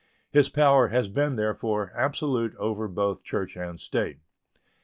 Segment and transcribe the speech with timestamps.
[0.31, 4.17] His power has been, therefore, absolute over both church and state.